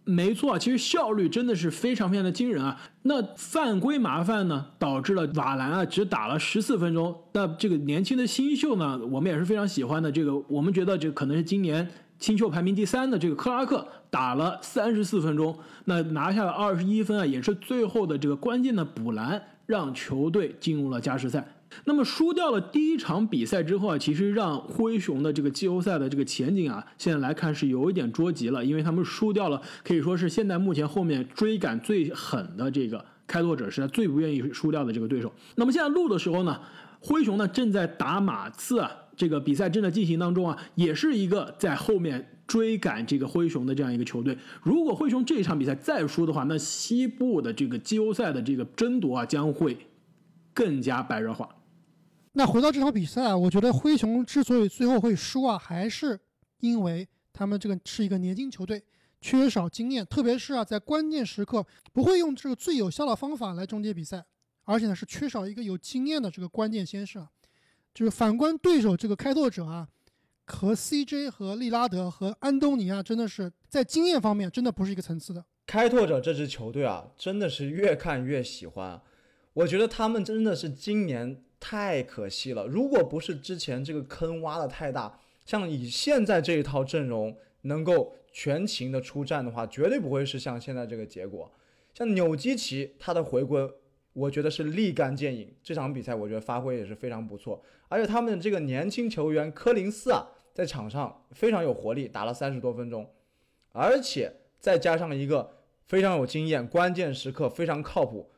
[0.06, 2.78] 没错，其实效率真的是非常非常的惊人啊。
[3.04, 7.16] 那犯规麻烦呢，导致了瓦兰啊只打了十四分钟。
[7.32, 10.12] 那这个年轻的新秀呢，我们也是非常喜欢的。
[10.12, 11.88] 这个我们觉得这可能是今年
[12.20, 21.48] 新秀排名第三的这个克拉克打了三十四分钟，那拿下了二十一分啊，也是最后的这个关键的补篮，让球队进入了加时赛。
[21.86, 35.32] 那么输掉了第一场比赛之后啊，其实让灰熊的这个季后赛的这个前景啊，现在来看是有一点捉急了，因为他们输掉了，可以说是现在目前后面追赶最狠的这个开拓者，是他最不愿意输掉的这个对手。
[35.56, 36.60] 那么现在录的时候呢，
[37.00, 44.38] 灰熊呢正在打马刺啊，这个比赛正在进行当中啊，也是一个在后面追赶这个灰熊的这样一个球队。
[44.62, 49.78] 如果灰熊这一场比赛再输的话，那西部的这个季后赛的这个争夺啊，将会
[50.54, 51.50] 更加白热化。
[52.34, 56.20] 那回到这场比赛啊，我觉得灰熊之所以最后会输啊，还是
[56.60, 58.84] 因为他们这个是一个年轻球队，
[59.22, 64.26] 缺少经验，特别是啊在关键时刻不会用这个最有效的方法来终结比赛，
[64.64, 67.28] 而且呢是缺少一个有经验的这个关键先生。
[67.94, 69.88] 就是反观对手这个开拓者啊，
[70.46, 75.46] 和 CJ 和利拉德和安东尼啊，真的是在经验方面真的不是一个层次的。
[75.68, 79.00] 开拓者这支球队啊，真的是越看越喜欢。
[79.54, 82.68] 我觉得他们真的是今年太可惜了。
[82.68, 91.50] 如果不是之前这个坑挖的太大，像以现在这一套阵容能够全勤的出战的话，绝对不会是像现在这个结果。
[91.94, 93.66] 像纽基奇他的回归，
[94.12, 95.56] 我觉得是立竿见影。
[95.64, 97.64] 这场比赛我觉得发挥也是非常不错。
[97.88, 103.10] 而且他们这个年轻球员科林斯啊，在场上非常有活力，打了三十多分钟，
[103.72, 108.30] 而且再加上一个非常有经验、关键时刻非常靠谱、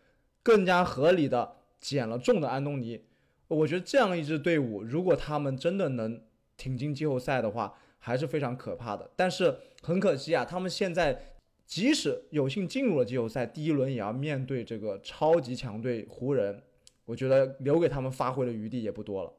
[0.43, 3.01] 更加合理的减了重的安东尼，
[3.47, 6.19] 我觉得这样一支队伍，如果他们真的能
[6.57, 9.09] 挺进季后赛的话，还是非常可怕的。
[9.15, 16.61] 但是很可惜啊，他们现在即使有幸进入了季后赛，第一轮也要面对这个超级强队湖人，
[17.05, 19.31] 我觉得留给他们发挥的余地也不多了。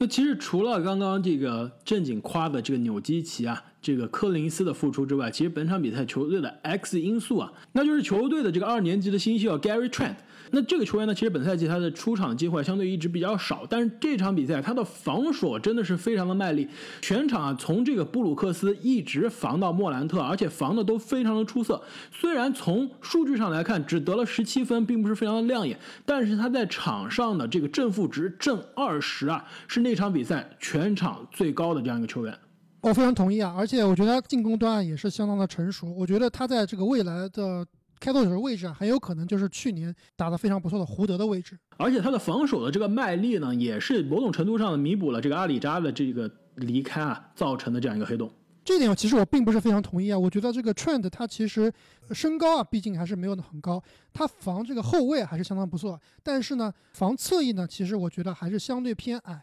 [0.00, 10.16] 那其实除了刚刚这个正经夸的这个纽基奇啊，这个科林斯的复出之外，其实本场比赛球队的 X 因素啊，那就是球队的这个二年级的新秀 Gary Trent。
[10.50, 16.66] 那这个球员呢，其实本赛季他的出场机会相对一直比较少，但是这场比赛他的防守真的是非常的卖力，
[17.00, 21.82] 全场啊从这个布鲁克斯一直防到莫兰特，而且防的都非常的出色。
[22.10, 32.34] 虽然从数据上来看只得了十七分，并不是非常的亮眼，但是他在场上的这个正负值正二十啊，是那场比赛全场最高的这样一个球员。
[32.80, 37.66] 我非常同意啊，而且我觉得他进攻端也是相当的成熟，我觉得他在这个未来的。
[38.00, 48.30] 开拓者的位置啊，很有可能就是去年打得非常不错的胡德的位置，而且他的防守的这个卖力呢，也是某种程度上弥补了这个阿里扎的这个离开啊造成的这样一个黑洞。
[48.64, 51.72] 这点其实我并不是非常同意啊，我觉得这个 Trent 他其实
[52.10, 53.82] 身高啊，毕竟还是没有很高，
[54.12, 59.42] 他防这个后卫还是相当不错，但是呢，防侧翼呢，其实我觉得还是相对偏矮。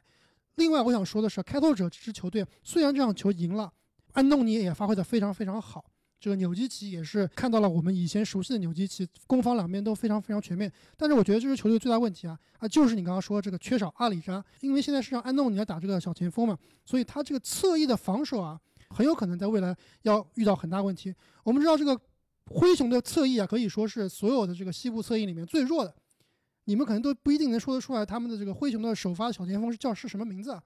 [0.56, 3.74] 另外，我想说的是，开拓者这支球队虽然这场球赢了，
[4.14, 5.84] 安东尼也发挥的非常非常好。
[6.26, 10.72] 这个纽基奇也是看到了我们以前熟悉的纽基奇，攻防两面都非常非常全面。
[10.98, 18.60] 但是我觉得这支球队最大问题啊啊，就是你刚刚说这个缺少阿里扎，因为现在是让安东尼来打这个小前锋嘛，所以他这个侧翼的防守啊，
[18.90, 21.14] 很有可能在未来要遇到很大问题。
[21.44, 21.96] 我们知道这个
[22.48, 25.94] 灰熊的侧翼啊，可以说是所有的这个西部侧翼里面最弱的，
[26.64, 30.64] 你们可能都不一定能说得出来他们的这个灰熊的首发小前锋是叫是什么名字啊？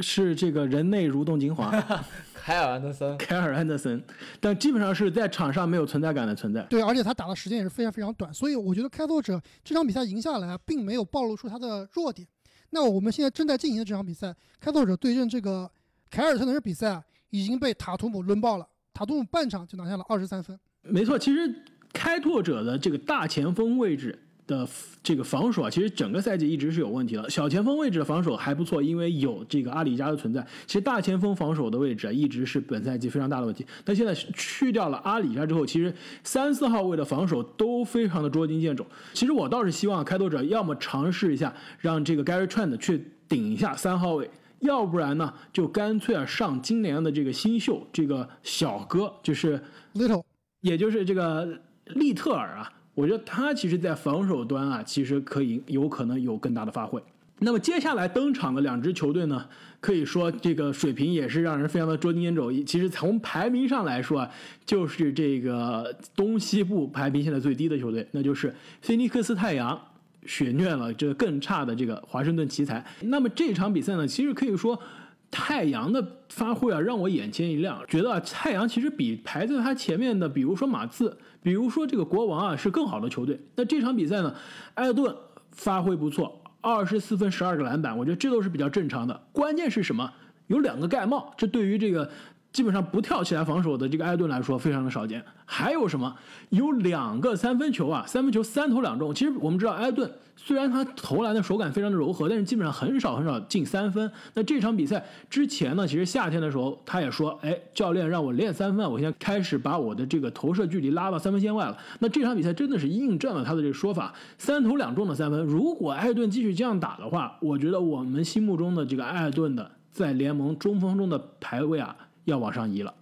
[0.00, 1.70] 是这个人类蠕动精华，
[2.34, 4.02] 凯尔安德森，凯尔安德森，
[4.40, 6.62] 但基本上是在场上没有存在感的存在。
[6.64, 12.26] 对，而且他打的时间也是非常非常短，所以我觉得开拓者这场比赛赢下来啊，并没有暴露出他的弱点。
[12.70, 15.70] 那我们现在正在进行的这场比赛，开拓者对阵这个
[16.10, 20.58] 凯尔特人的比赛啊，已经被塔图姆抡爆了，塔图姆半场就拿下了二十三分。
[20.82, 24.22] 没错，其实开拓者的这个大前锋位置。
[24.46, 24.68] 的
[25.02, 27.28] 这个防守啊，其实整个赛季一直是有问题的。
[27.28, 30.46] 小前锋位置的防守还不错，因为有这个阿里扎的存在。
[30.66, 33.66] 其实大前锋防守的位置啊，一直是本赛季非常大的问题。
[33.84, 38.86] 但现在去掉了阿里扎之后，其实三四号位的防守都非常的捉襟见肘。
[39.12, 44.30] 其实我倒是希望开拓者要么尝试一下让这个 Gary Trent 去顶一下三号位，
[44.60, 49.60] 要不然呢就干脆啊上今年的这个新秀这个小哥，就是
[49.94, 50.22] Little，
[50.60, 52.72] 也就是这个利特尔啊。
[52.96, 57.00] 我觉得他其实，在防守端啊，其实可以有可能有更大的发挥。
[57.38, 59.46] 那么接下来登场的两支球队呢，
[59.80, 62.50] 可以说这个水平也是让人非常的捉襟见肘。
[62.64, 64.30] 其实从排名上来说啊，
[64.64, 69.78] 就是这个东西部排名现在最低的球队，那就是菲尼克斯太阳
[70.24, 72.82] 血虐了这更差的这个华盛顿奇才。
[73.02, 74.80] 那么这场比赛呢，其实可以说。
[75.28, 81.14] 太阳的发挥啊，让我眼前一亮，觉得啊太阳其实比排在他前面的，比如说马刺，
[81.46, 83.40] 比如说这个国王啊，是更好的球队。
[83.54, 84.34] 那这场比赛呢，
[84.74, 85.14] 艾顿
[85.52, 89.28] 发挥不错，二十四分十二个篮板，我觉得这都是比较正常的。
[89.30, 90.12] 关键是什么？
[90.48, 92.10] 有两个盖帽，这对于这个。
[92.56, 95.22] 基本上不跳起来防守的这个艾顿来说非常的少见。
[95.44, 96.16] 还有什么？
[96.48, 99.14] 有两个三分球啊，三分球三投两中。
[99.14, 104.10] 其实我们知道艾顿虽然他投篮的手感非常的柔和，但是基本上很少很少进三分。
[104.32, 111.76] 那这场比赛之前呢，其实夏天的时候他也说，哎，教练让我练三分，我现在开始把我的这个投射距离拉到三分线外了。
[111.98, 115.44] 那这场比赛真的是印证了他的这个说法，三投两中的三分。
[115.44, 121.94] 如果艾顿继续这样打的话，我觉得我们心目中的这个艾顿的在联盟中锋中的排位啊。
[122.26, 122.94] 要往上移了。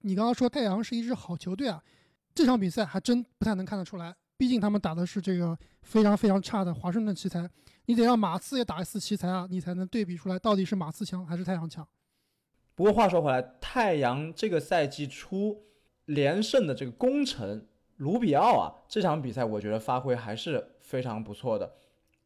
[0.00, 1.82] 你刚刚说太阳是一支好球队啊，
[2.34, 4.14] 这场比赛还真不太能看得出来。
[4.36, 7.48] 毕竟他们打的是这个非常非常差的华盛顿奇才，
[7.86, 11.86] 你得让马刺也打一次奇才啊，你才能对比出来到底是马刺强还是太阳强。
[12.74, 15.64] 不过话说回来，太阳这个赛季初
[16.04, 17.66] 连胜的这个功臣
[17.96, 21.72] 卢比奥啊，这场比赛我觉得发挥还是非常不错的，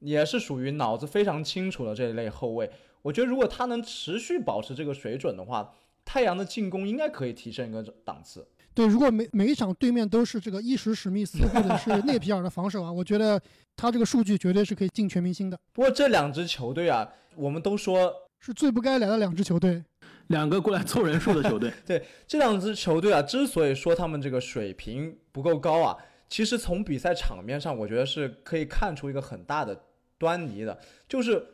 [0.01, 2.69] 也是属于脑子非常清楚的这一类后卫。
[3.03, 5.73] 我觉得如果他能持续保持这个水准的话，
[6.05, 8.47] 太阳的进攻应该可以提升一个档次。
[8.73, 13.41] 对，如果每每一场对面都是这个伊什史密斯或者是内皮尔的防守啊，我觉得
[13.77, 15.59] 他这个数据绝对是可以进全明星的。
[15.73, 19.83] 不过这两支球队啊，我们都说是最不该来的两支球队，
[20.29, 21.73] 两个过来凑人数的球队。
[21.85, 25.97] 对，这两支球队啊，之所以说他们这个水平不够高啊，
[26.29, 29.79] 其实从比赛场面上，我觉得是可以看出一个很大的
[30.17, 31.45] 端倪的，就是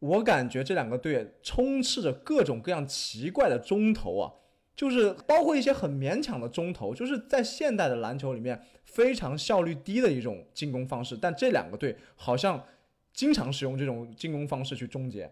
[0.00, 4.32] 我感觉这两个队充斥着各种各样奇怪的中投啊。
[4.76, 11.14] 就是包括一些很勉强的中投，就是在现代的篮球里面非常效率低的一种进攻方式。
[11.20, 12.64] 但这两个队好像
[13.12, 15.30] 经常使用这种进攻方式去终结。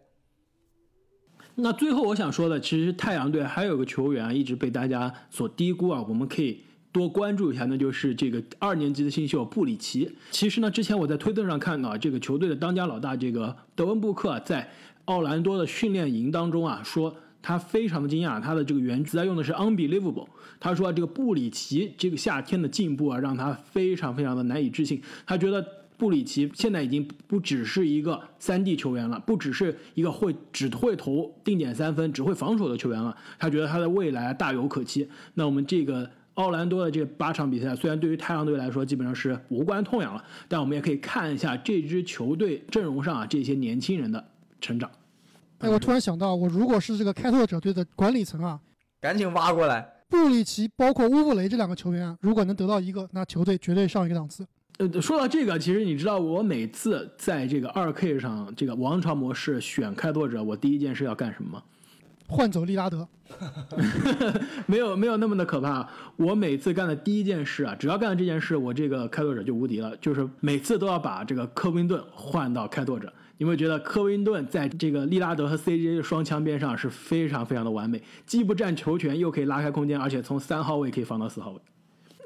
[1.54, 10.10] 那最后我想说的，其实太阳队还有个球员一直被大家所低估啊，我们可以多关注一下，那就是这个二年级的新秀布里奇。
[10.30, 14.68] 其实呢，之前我在推特上看到这个球队的当家老大这个德文布克在
[15.04, 17.14] 奥兰多的训练营当中啊说。
[17.40, 20.26] 他非常的惊讶，他的这个原词用的是 unbelievable。
[20.58, 25.00] 他说这个布里奇这个夏天的进步啊，让他非常非常的难以置信。
[25.24, 25.64] 他觉得
[25.96, 33.16] 布里奇现在已经不只是一个三 D 球员了，不只是一个会只会投定点三分、只会防守的球员了。
[33.38, 35.08] 他觉得他的未来大有可期。
[35.34, 44.24] 那我们这个奥兰多的这八场比赛，虽然对于太阳队来说基本上是无关痛痒了，但我们也可以看一下这支球队阵容上啊这些年轻人的
[44.60, 44.88] 成长。
[45.58, 48.60] 哎，我突然想到，我如果是这个开拓者队的管理层啊，
[49.00, 54.46] 赶紧挖过来布里奇，包括乌布雷这两个球员，如果能得到一个，那球队绝对上一个档次。
[54.78, 61.62] 呃，说到这个，其实你知道，我每次在这个二 K 上这个王朝模式选开拓者，我第一件事要干什么吗？
[62.28, 63.08] 换走利拉德。
[64.66, 65.86] 没有没有那么的可怕。
[66.16, 69.96] 我每次干的第一件事啊，只要干了这件事，我这个开拓者就无敌了。
[69.96, 73.12] 就是每次都要把这个科温顿换到开拓者。
[73.36, 81.60] 你会觉得科温顿在这个利拉德和 CJ 的双枪边上是非常非常的完美，既不占球权，又可以拉开空间，而且从三号位可以放到四号位。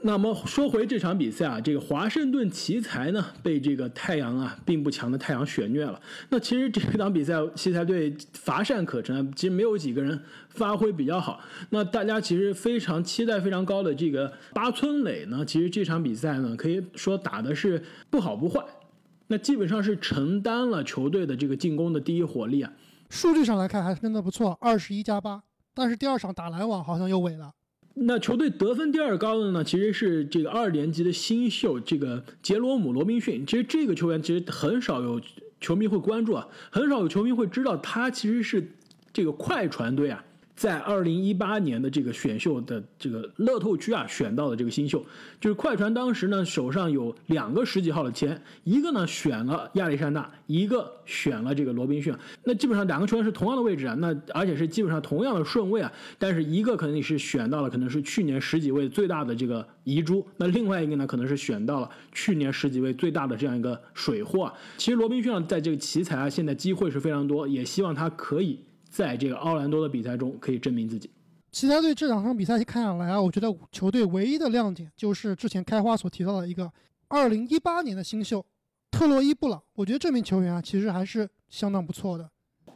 [0.05, 6.01] 那么说回这场比赛啊，这个华盛顿奇才呢被这个太阳啊并不强的太阳血虐了。
[6.29, 11.41] 那其实这场比赛奇才队乏善可陈，其实没有几个人发挥比较好。
[11.71, 18.61] 那大家其实非常期待非常高的这个八村垒呢，其实这场比赛呢可以说打的是不好不坏。
[19.29, 22.73] 那基本上是承担了球队的这个进攻的第一火力啊。
[23.09, 25.43] 数据上来看还真的不错，二十一加八。
[25.75, 27.53] 但是第二场打篮网好像又萎了。
[27.95, 33.45] 那球队得分第二高的呢，其实是这个二年级的新秀这个杰罗姆罗宾逊。
[33.47, 35.21] 其实这个球员其实很少有
[35.61, 38.67] 球迷会关注啊，很少有球迷会知道他其实是
[39.13, 40.25] 这个快船队啊。
[40.55, 45.05] 在二零一八年的这个选秀的这个乐透区啊，选到的这个新秀，
[45.41, 52.15] 就是快船当时呢手上有两个十几号的签，一个呢选了亚历山大，一个选了这个罗宾逊。
[52.45, 55.91] 那基本上两个球员是同样的位置啊，那而且是基本上同样的顺位啊。
[56.19, 64.53] 但是一个可能你是选到了可能是去年十几位最大的这个遗珠，那另外一个呢可能是选到了去年十几位最大的这样一个水货。
[64.77, 68.61] 其实罗宾逊在这个奇才啊，现在机会是非常多，也希望他可以。
[68.93, 71.11] 在这个奥兰多的比赛中，可以证明自己。
[71.51, 76.71] 其他队这两场比赛看下来啊，我觉得球队唯一的亮点就是之前开花所提到的一个
[77.09, 78.45] 2018年的新秀
[78.91, 79.63] 特洛伊·布朗。
[79.75, 82.31] 我觉得这名球员啊，其实还是相当不错的。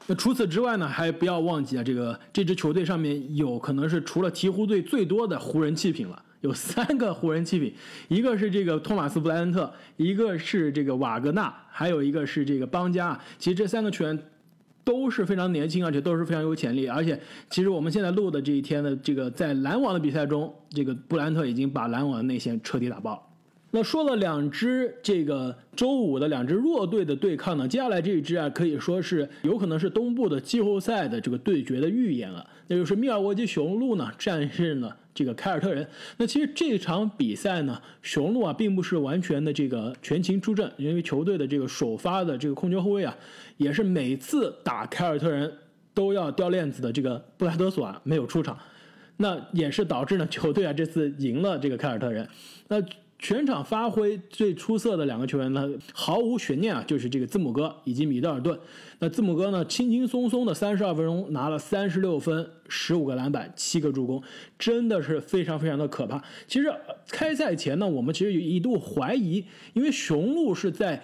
[0.06, 7.74] 那除此之外呢，还不要忘记啊，这个这支球队上面有可能是除了鹈鹕队最多的湖人弃品了，有三个湖人弃品，
[8.08, 13.18] 一个是这个托马斯·布莱恩特，一个是这个瓦格纳，还有一个是这个邦加。
[13.38, 14.18] 其实这三个球员。
[14.86, 16.86] 都是非常年轻，而且都是非常有潜力。
[16.86, 17.20] 而且，
[17.50, 23.22] 其实我们现在录的这一天的这个在篮网的比赛中，这个布兰特已经把篮网的内线彻底打爆了。
[23.72, 32.48] 那说了两支这个周五的两支弱队的对抗呢，接下来这一支啊，可以说是有可能是东部的季后赛的这个对决的预演了。
[32.68, 34.96] 那就是密尔沃基雄鹿呢战胜了。
[35.16, 35.84] 这个凯尔特人，
[36.18, 43.16] 那其实这场比赛呢，雄鹿啊并不是完全的这个全勤出阵，因为球队的这个首发的这个控球后卫啊，
[43.56, 45.52] 也是每次打凯尔特人
[45.94, 48.56] 都要掉链子的这个布莱德索啊没有出场，
[49.16, 52.28] 那也是导致呢球队啊这次赢了这个凯尔特人，
[52.68, 52.76] 那。
[53.18, 58.58] 全场发挥最出色的两个球员呢，毫无悬念啊，就是这个字母哥以及米德尔顿。
[58.98, 64.22] 那字母哥呢，轻轻松松的三十二分钟拿了三十六分、十五个篮板、七个助攻，
[64.58, 66.22] 真的是非常非常的可怕。
[66.46, 66.72] 其实
[67.08, 71.02] 开赛前呢，我们其实有一度怀疑，因为雄鹿是在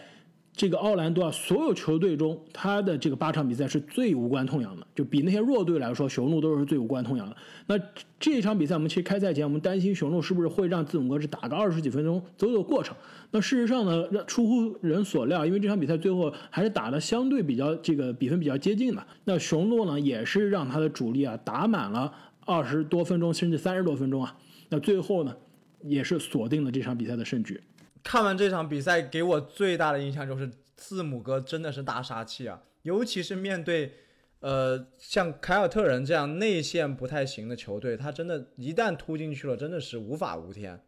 [0.55, 7.35] 这个奥兰多啊，所有球队中他的这个八场比赛是最无关痛痒的，就比那些弱队来说，雄鹿都是最无关痛痒的。
[7.67, 7.81] 那
[8.21, 12.95] 这场比赛我们其实开赛前我们担心雄鹿是不是会让字母哥只打个二十几分钟走走过程。
[13.31, 19.03] 那事实上呢，出乎人所料，因为这场比赛最后还是打的相对比较这个比分比较接近的。
[19.25, 22.13] 那雄鹿呢也是让他的主力啊打满了
[22.45, 24.37] 二十多分钟，甚至三十多分钟啊。
[24.69, 25.35] 那最后呢
[25.83, 27.59] 也是锁定了这场比赛的胜局。
[28.03, 32.61] 看完这场比赛，给我最大的印象就是字母哥真的是大杀器啊！
[32.83, 33.95] 尤其是面对，
[34.41, 40.83] 呃，像凯尔特人这样内线不太行的球队，他真的，一旦突进去了，真的是无法无天。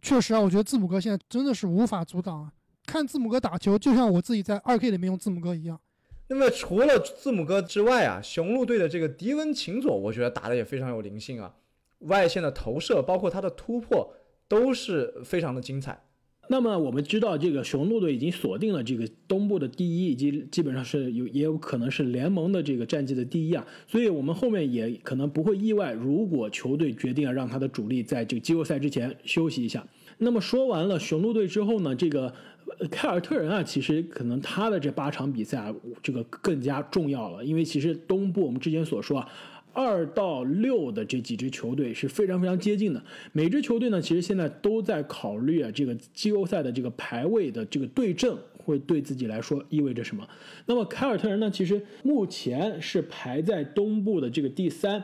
[0.00, 2.52] 确实啊，我觉得字母哥现在真的是无法阻挡啊！
[2.86, 5.78] 看字母哥打球，就像我自己在二 K 里面用字母哥一样。
[6.28, 11.52] 那么除了字母哥之外啊，雄鹿队的这个迪文琴佐，我觉得打的也非常有灵性啊，
[11.98, 14.14] 外线的投射，包括他的突破，
[14.46, 16.00] 都是非常的精彩。
[16.52, 23.64] 那么我们知道，这个雄鹿队已经锁定了这个东部的第一，以及基本上是有也有可能是联盟的这个战绩的第一啊。
[23.86, 29.86] 所以我们后面也可能不会意外，如果球队决定让他的主力在这个季后赛之前休息一下。
[30.18, 32.34] 那么说完了雄鹿队之后呢，这个
[32.90, 35.72] 凯尔特人啊，其实可能他的这八场比赛啊，
[36.02, 39.28] 这个更加重要了，因为其实东部我们之前所说啊。
[39.72, 43.02] 二到六的这几支球队是非常非常接近的，
[43.32, 50.26] 每支球队呢，其实现在都在考虑啊，这个季后赛的这个排位的这个对阵会对自己来说意味着什么。
[50.66, 55.02] 那么凯尔特人呢，其实目前是排在东部的这个第三，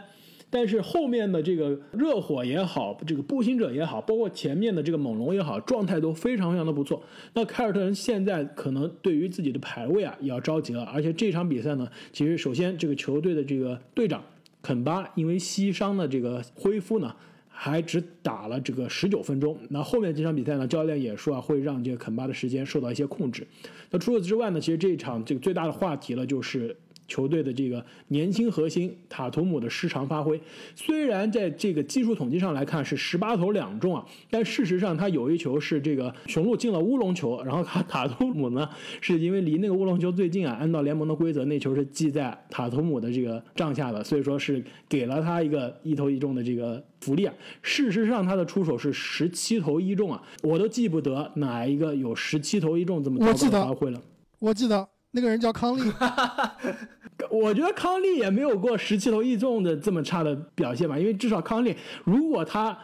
[0.50, 7.02] 但是后面的这个热火也好，这个步行者也好，包括前面的这个猛龙也好，状态都非常非常的不错。
[7.34, 14.22] 那凯尔特人现在可能对于自己的排位啊也要着急了，而且这场比赛呢，其实首先这个球队的这个队长。
[14.66, 17.14] 肯巴因为膝伤的这个恢复呢，
[17.48, 19.56] 还只打了这个十九分钟。
[19.70, 23.46] 那后面这场比赛呢，教练也说啊，会让这个肯巴的时间受到一些控制。
[23.90, 26.76] 那除此之外呢，其实这一场这个最大的话题了，就是。
[27.08, 30.40] 球队的这个年轻核心塔图姆的失常发挥，
[30.74, 38.68] 虽然在这个技术统计上来看是十八投两中啊，但事实上他有一球是这个雄鹿进了乌龙球，然后他塔图姆呢
[39.00, 47.32] 是因为离那个乌龙球最近啊，按照联盟的规则，那球是记在塔图姆的这个账下的，所以说是给了他一个一投一中的这个福利啊。
[47.62, 54.00] 事实上他的出手是十七投一中啊，我都记不得哪一个有十七投一中这么高的发挥了。
[54.38, 55.80] 我记得那个人叫康利。
[57.30, 62.76] 我觉得康利也没有过十七投一中的这么差的表现吧，因为至少康利如果他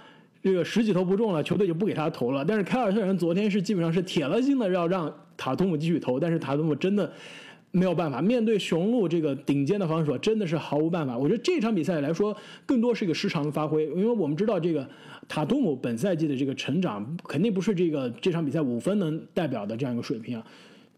[0.42, 2.44] 这个十几投不中了，球队就不给他投了。
[2.44, 7.12] 但是凯尔特人昨天是基本上是铁了心的要让塔图姆继续投，但是塔图姆真的
[7.70, 11.16] 没有办法，面对雄鹿这个顶尖的防守，真的是毫无办法。
[11.16, 14.88] 我觉得这场比赛来说，更多是一个失常的发挥，因为我们知道这个
[15.28, 20.46] 塔图姆本赛季的这个成长，肯定不是这个这场比赛五分能代表的这样一个水平啊。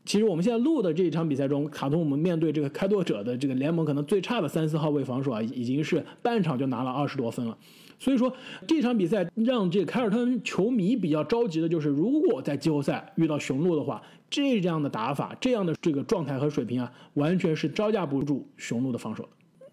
[0.04, 7.56] 其实我们现在录的这一场比赛中，卡通我们面对这个开拓者的这个联盟可能最差的三四号位防守啊，已经是半场就拿了二十多分了。
[7.98, 8.30] 所以说
[8.66, 19.26] 这场比赛让这个凯尔特人球迷比较着急的就是，如果在季后赛遇到雄鹿的话，这样的打法、这样的这个状态和水平啊，完全是招架不住雄鹿的防守。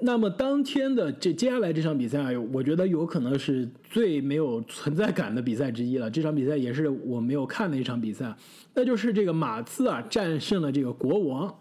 [0.03, 6.09] 那么当天的这接下来这场比赛，我觉得有可能是最没有存在感的比赛之一了。
[6.09, 8.35] 这场比赛也是我没有看的一场比赛，
[8.73, 11.55] 那就是这个马刺啊战胜了这个国王。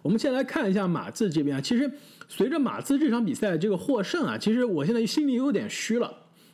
[0.00, 1.90] 我们先来看一下马刺这边啊，其实
[2.26, 6.10] 随着马刺这场比赛这个获胜啊，其实我现在心里有点虚了，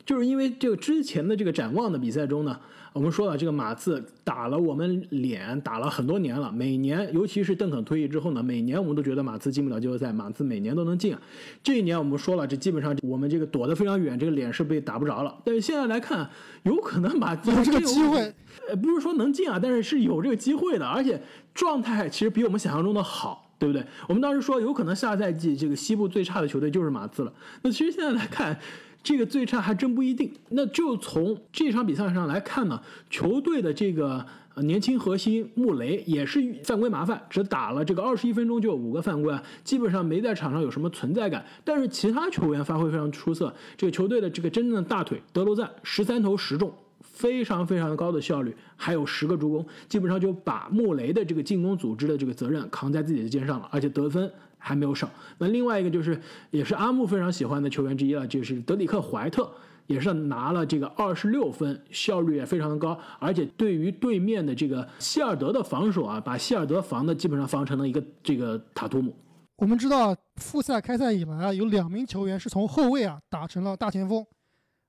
[0.07, 2.59] 就是因为这个之前的这个展望的比赛中呢。
[2.93, 6.51] 我们说了，这个马刺打了我们脸，打了很多年了。
[6.51, 11.21] 每年，尤其是邓肯退役之后呢，每年我们都觉得马刺进不了季后赛，马刺每年都能进啊。
[11.61, 15.37] 这一年我们说了，这基本上我们这个躲得非常远，这个脸是被打不着了。
[15.45, 16.27] 但是现在来看，
[16.63, 18.33] 有可能马刺有这个机会，
[18.67, 21.21] 呃，不是说能进啊，但是是有这个机会的，而且
[21.53, 23.85] 状态其实比我们想象中的好，对不对？
[24.09, 27.31] 我们当时说有可能下赛季这个西部最差的球队就是马刺了。
[27.61, 28.57] 那其实现在来看。
[29.07, 30.29] 这个最差还真不一定。
[30.49, 34.25] 那就从这场比赛上来看呢，球队的这个
[34.57, 39.33] 年轻核心穆雷也是犯规麻烦，只打了这个二十一分钟就有五个犯规，
[39.63, 41.45] 基本上没在场上有什么存在感。
[41.63, 43.53] 但是其他球员发挥非常出色。
[43.77, 54.29] 这个球队的这个真正的大腿德罗赞十三投十中，非常非常高的效率，还有十个助攻，基本上就把穆雷的这个进攻组织的这个责任扛在自己的肩上了，而且得分。
[54.67, 55.09] 还没有少。
[55.37, 56.19] 那另外一个就是，
[56.51, 59.49] 也是阿木非常喜欢的球员之一了，就是德里克怀特，
[59.85, 69.15] 也是拿了这个二十六分，效率也非常的高，而且对于对面的这个希尔德的防守啊，把希尔德防的基本上防成了一个这个塔图姆。
[69.55, 74.25] 我们知道复赛开赛以来啊，有两名球员是从后卫啊打成了大前锋，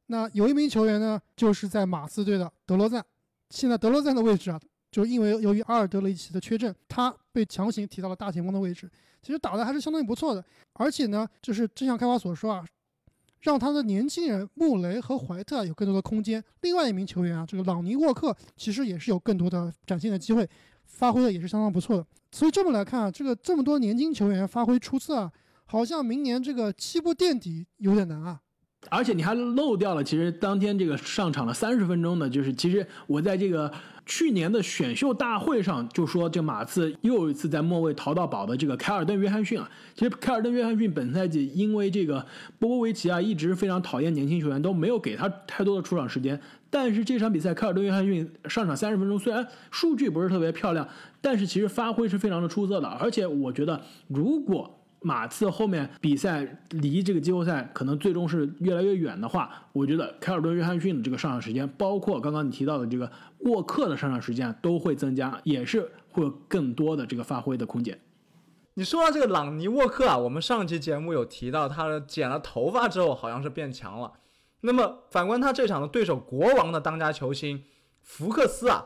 [0.08, 3.04] 那有一名球员呢，就是在马刺队的德罗赞。
[3.50, 4.60] 现在德罗赞的位置啊，
[4.90, 8.90] 就因为由于阿尔德雷奇的缺阵，他被强行提到了大前锋的位置，
[9.22, 10.44] 其实打的还是相当不错的。
[10.74, 12.64] 而且呢，就是正像开发所说啊，
[13.40, 16.42] 让他的年轻人穆雷和怀特有更多的空间。
[16.62, 20.48] 另外一名球员啊，这个朗尼沃克其实也是有更多的展现的机会，
[20.86, 22.06] 发挥的也是相当不错的。
[22.32, 25.32] 所以这么来看啊，这个这么多年轻球员发挥出色啊，
[25.66, 28.40] 好像明年这个七步垫底有点难啊。
[28.90, 33.70] 而且你还漏掉了，其实当天这个上场了三十分钟的，就是其实我在这个
[34.06, 39.68] 去年的选秀大会上就说，这马刺又一次在末位淘到宝的这个凯尔顿·约翰逊啊。
[39.94, 42.24] 其实凯尔顿·约翰逊本赛季因为这个
[42.58, 46.40] 波波维奇啊一直非常讨厌年轻球员，都没有给他太多的出场时间。
[46.70, 50.88] 但是这场比赛凯尔顿·约翰逊上场三十分钟，虽然数据不是特别漂亮，
[51.20, 52.86] 但是其实发挥是非常的出色的。
[52.86, 67.98] 而且我觉得如果马刺后面比赛离这个季后赛可能最终是越来越远的话，我觉得凯尔顿·约翰逊的这个上场时间，包括刚刚你提到的这个沃克的上场时间都会增加，也是会有更多的这个发挥的空间。
[68.74, 74.12] 你说到这个朗尼沃克啊，我们上期节目有提到，他剪了头发之后好像是变强了。
[74.60, 77.62] 那么反观他这场的对手国王的当家球星
[78.02, 78.84] 福克斯啊，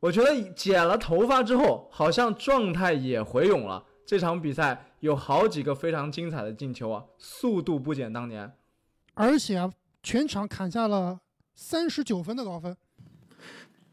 [0.00, 3.84] 我觉得剪了头发之后好像状态也回勇了。
[4.06, 8.50] 这场比赛有好几个非常精彩的进球啊，速度不减当年，
[9.12, 9.70] 而且啊，
[10.02, 11.20] 全场砍下了
[11.54, 12.74] 三十九分的高分。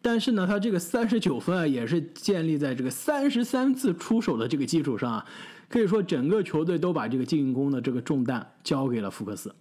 [0.01, 5.26] 但是呢，他这个三十九分啊，也是建立在这个三十三次出手的这个基础上啊，
[5.68, 9.53] 可以说整个球队都把这个进攻的这个重担交给了福克斯。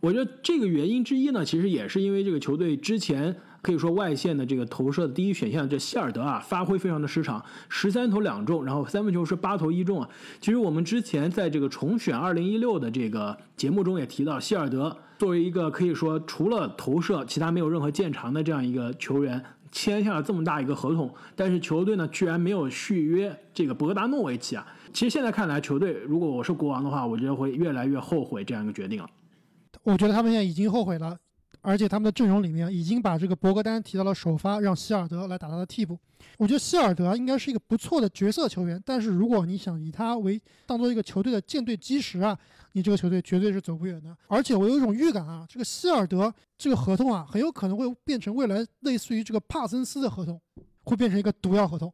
[0.00, 3.40] 我觉得这个原因之一呢，其实也是因为这个球队之前。
[3.68, 10.08] 可以说外线的这个投射的第一选项，这希尔德啊，发挥非常的失常，十三投两中，然后三分球是八投一中啊。
[10.40, 24.66] 其实我们之前在这个重选二零一六的这个节目中也提到，希尔德作为一个可以说除了投射其他没有任何见长的这样一个球员，签下了这么大一个合同，但是球队呢居然没有续约这个博格达诺维奇啊。
[24.94, 29.10] 其实现在看来，球队如果我是国王的话，我觉得会越来越后悔这样一个决定了。
[29.82, 31.18] 我觉得他们现在已经后悔了。
[31.68, 35.98] 而且他们的阵容里面已经把这个博格丹提到了首发，让希尔德来打他的替补。
[36.38, 42.34] 我觉得希尔德应该是一个不错的角色球员，但是如果你想以他为当做一个球队的舰队基石啊，
[42.72, 44.16] 你这个球队绝对是走不远的。
[44.28, 50.40] 而且我有一种预感啊，这个希尔德这个合同啊，很有可能会变成未来类似于这个帕森斯的合同，
[50.84, 51.92] 会变成一个毒药合同。